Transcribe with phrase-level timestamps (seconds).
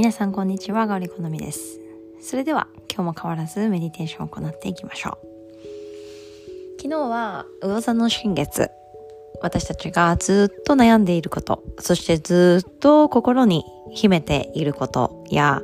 [0.00, 1.78] 皆さんこんにちは、ガオリコのみです。
[2.22, 5.18] それでは今日も変わらずメディテーションを行っていきましょう。
[6.78, 8.70] 昨日は魚座の新月。
[9.42, 15.60] 私たちがずっと悩んでいること、そしてずっと心に秘めていることや、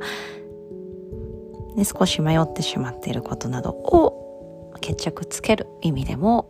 [1.75, 6.47] ね、少し迷ってしまっていることなどを決着つける意味でも、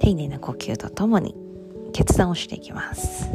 [0.00, 1.36] 丁寧な呼吸とともに
[1.92, 3.28] 決断をしていきます。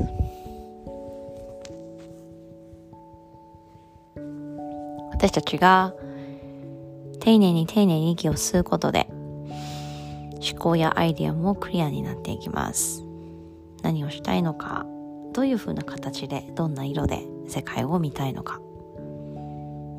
[5.20, 5.94] 私たちが
[7.20, 13.04] 丁寧に丁寧に息を吸うことで思考やアイディアもクリアになっていきます。
[13.84, 14.86] 何をしたいのか
[15.34, 18.62] どういう風な形でどんな色で世界を見たいのか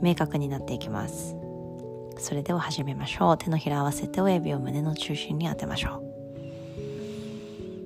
[0.01, 1.37] 明確になっていきます。
[2.17, 3.37] それでは始めましょう。
[3.37, 6.03] 手のひら合わせて親指を胸の中心に当てましょ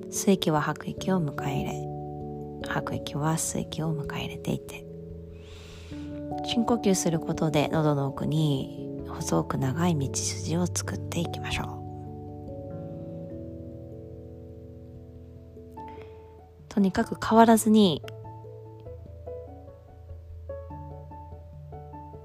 [0.07, 0.09] う。
[0.09, 4.84] 吸う息は吐く息を迎え入れ吐く息は吸う息を迎え入れていって
[6.43, 11.75] 深呼吸することで喉の奥に細く長い道筋を作っていきましょう。
[16.69, 18.01] とにかく変わらずに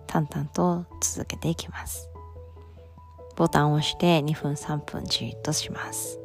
[0.09, 2.11] 淡々と続けていきます。
[3.37, 6.20] ボタンを押して2分3分じっとします。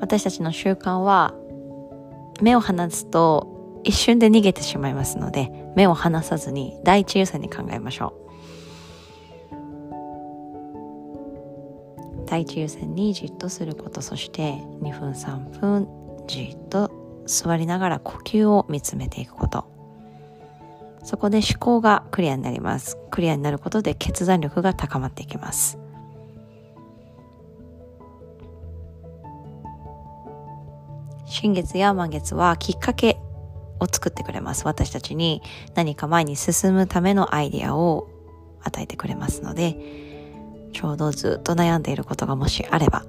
[0.00, 1.34] 私たちの習慣は
[2.40, 8.20] 目を離すと一瞬で逃げてしまいますので目を離さずに第一優先に考えましょう。
[12.26, 15.88] 第一優先にじっとすることそして2分3分
[16.28, 16.90] じっと
[17.26, 19.64] 座りながら呼吸を見つめていくこと。
[21.02, 22.98] そこで思考がクリアになります。
[23.10, 25.78] クリアになることで決断力が高まっていきます。
[31.30, 33.16] 新月や満月はきっかけ
[33.78, 34.66] を作ってくれます。
[34.66, 35.42] 私たちに
[35.74, 38.08] 何か前に進むためのアイディアを
[38.62, 39.76] 与えてくれますので、
[40.72, 43.04] ちょうどずっと悩んでいることがもしあれば、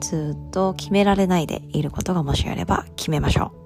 [0.00, 3.60] ずっと決められないでいることがもしあれば決めましょう。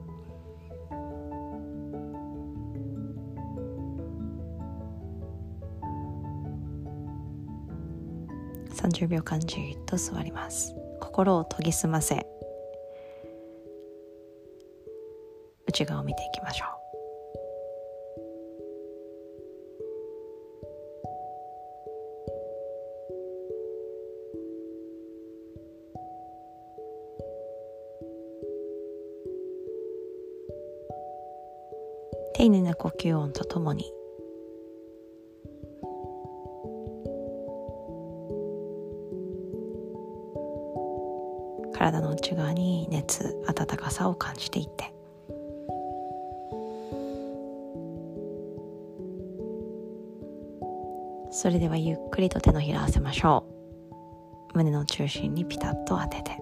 [8.74, 10.74] 30秒間じっと座ります。
[11.00, 12.26] 心を研ぎ澄ませ、
[15.74, 16.68] 内側を見ていきましょう。
[32.34, 33.92] 丁寧な呼吸音とともに。
[41.72, 44.93] 体の内側に熱温かさを感じていって。
[51.36, 53.44] それではゆっくりと手のひら合わせましょ
[54.54, 54.56] う。
[54.56, 56.38] 胸の中心にピタッと当てて。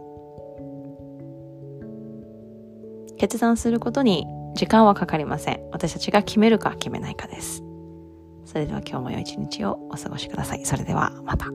[3.16, 5.62] 決断することに時間はかかりません。
[5.72, 7.62] 私たちが決めるか決めないかです。
[8.44, 10.64] それでは今日も良い一日をお過ごしください。
[10.66, 11.46] それではまた。